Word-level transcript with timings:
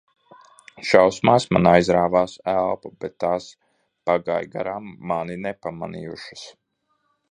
Šausmās 0.91 1.45
man 1.57 1.69
aizrāvās 1.73 2.33
elpa, 2.55 2.93
bet 3.05 3.17
tās 3.27 3.53
pagāja 4.11 4.51
garām 4.57 4.93
mani 5.13 5.41
nepamanījušas. 5.47 6.49